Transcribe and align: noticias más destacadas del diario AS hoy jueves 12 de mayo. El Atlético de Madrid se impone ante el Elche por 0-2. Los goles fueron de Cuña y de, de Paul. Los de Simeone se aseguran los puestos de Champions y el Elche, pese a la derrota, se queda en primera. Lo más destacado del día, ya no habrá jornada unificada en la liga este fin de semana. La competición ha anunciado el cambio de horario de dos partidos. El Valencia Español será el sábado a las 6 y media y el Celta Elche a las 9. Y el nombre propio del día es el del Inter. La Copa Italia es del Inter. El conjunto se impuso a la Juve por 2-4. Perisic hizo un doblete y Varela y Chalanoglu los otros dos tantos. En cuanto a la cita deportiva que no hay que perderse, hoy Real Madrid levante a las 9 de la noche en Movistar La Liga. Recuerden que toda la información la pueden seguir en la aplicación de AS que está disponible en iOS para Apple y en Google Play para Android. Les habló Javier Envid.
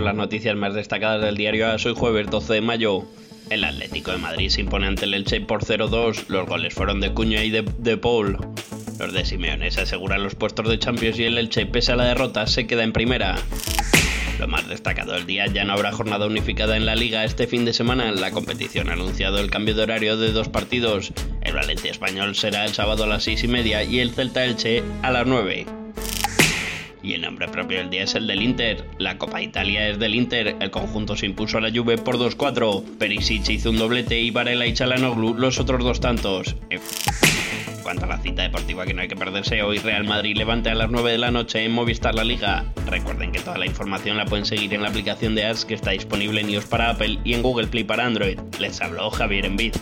noticias 0.00 0.56
más 0.56 0.72
destacadas 0.72 1.20
del 1.20 1.36
diario 1.36 1.70
AS 1.70 1.84
hoy 1.84 1.94
jueves 1.94 2.26
12 2.30 2.54
de 2.54 2.60
mayo. 2.62 3.04
El 3.50 3.62
Atlético 3.62 4.10
de 4.10 4.16
Madrid 4.16 4.48
se 4.48 4.62
impone 4.62 4.86
ante 4.86 5.04
el 5.04 5.12
Elche 5.12 5.40
por 5.42 5.64
0-2. 5.64 6.28
Los 6.28 6.48
goles 6.48 6.72
fueron 6.72 7.00
de 7.00 7.12
Cuña 7.12 7.44
y 7.44 7.50
de, 7.50 7.62
de 7.78 7.98
Paul. 7.98 8.38
Los 8.98 9.12
de 9.12 9.24
Simeone 9.26 9.70
se 9.70 9.82
aseguran 9.82 10.22
los 10.22 10.34
puestos 10.34 10.66
de 10.68 10.78
Champions 10.78 11.18
y 11.18 11.24
el 11.24 11.36
Elche, 11.36 11.66
pese 11.66 11.92
a 11.92 11.96
la 11.96 12.04
derrota, 12.04 12.46
se 12.46 12.66
queda 12.66 12.84
en 12.84 12.92
primera. 12.92 13.36
Lo 14.38 14.48
más 14.48 14.66
destacado 14.66 15.12
del 15.12 15.26
día, 15.26 15.46
ya 15.46 15.64
no 15.64 15.74
habrá 15.74 15.92
jornada 15.92 16.26
unificada 16.26 16.76
en 16.76 16.86
la 16.86 16.96
liga 16.96 17.24
este 17.24 17.46
fin 17.46 17.66
de 17.66 17.74
semana. 17.74 18.10
La 18.12 18.30
competición 18.30 18.88
ha 18.88 18.94
anunciado 18.94 19.40
el 19.40 19.50
cambio 19.50 19.74
de 19.74 19.82
horario 19.82 20.16
de 20.16 20.32
dos 20.32 20.48
partidos. 20.48 21.12
El 21.42 21.54
Valencia 21.54 21.90
Español 21.90 22.34
será 22.34 22.64
el 22.64 22.72
sábado 22.72 23.04
a 23.04 23.08
las 23.08 23.24
6 23.24 23.44
y 23.44 23.48
media 23.48 23.84
y 23.84 24.00
el 24.00 24.12
Celta 24.12 24.44
Elche 24.44 24.82
a 25.02 25.10
las 25.10 25.26
9. 25.26 25.81
Y 27.02 27.14
el 27.14 27.22
nombre 27.22 27.48
propio 27.48 27.78
del 27.78 27.90
día 27.90 28.04
es 28.04 28.14
el 28.14 28.26
del 28.26 28.42
Inter. 28.42 28.86
La 28.98 29.18
Copa 29.18 29.42
Italia 29.42 29.88
es 29.88 29.98
del 29.98 30.14
Inter. 30.14 30.56
El 30.60 30.70
conjunto 30.70 31.16
se 31.16 31.26
impuso 31.26 31.58
a 31.58 31.60
la 31.60 31.70
Juve 31.70 31.98
por 31.98 32.16
2-4. 32.16 32.98
Perisic 32.98 33.48
hizo 33.48 33.70
un 33.70 33.78
doblete 33.78 34.20
y 34.20 34.30
Varela 34.30 34.66
y 34.66 34.72
Chalanoglu 34.72 35.34
los 35.34 35.58
otros 35.58 35.82
dos 35.82 36.00
tantos. 36.00 36.56
En 36.70 36.80
cuanto 37.82 38.04
a 38.04 38.08
la 38.08 38.18
cita 38.18 38.42
deportiva 38.42 38.86
que 38.86 38.94
no 38.94 39.02
hay 39.02 39.08
que 39.08 39.16
perderse, 39.16 39.60
hoy 39.62 39.78
Real 39.78 40.04
Madrid 40.04 40.36
levante 40.36 40.70
a 40.70 40.74
las 40.76 40.88
9 40.88 41.10
de 41.10 41.18
la 41.18 41.32
noche 41.32 41.64
en 41.64 41.72
Movistar 41.72 42.14
La 42.14 42.22
Liga. 42.22 42.64
Recuerden 42.86 43.32
que 43.32 43.40
toda 43.40 43.58
la 43.58 43.66
información 43.66 44.16
la 44.16 44.24
pueden 44.24 44.46
seguir 44.46 44.72
en 44.72 44.82
la 44.82 44.88
aplicación 44.88 45.34
de 45.34 45.46
AS 45.46 45.64
que 45.64 45.74
está 45.74 45.90
disponible 45.90 46.40
en 46.40 46.50
iOS 46.50 46.66
para 46.66 46.90
Apple 46.90 47.18
y 47.24 47.34
en 47.34 47.42
Google 47.42 47.66
Play 47.66 47.82
para 47.82 48.06
Android. 48.06 48.38
Les 48.60 48.80
habló 48.80 49.10
Javier 49.10 49.46
Envid. 49.46 49.74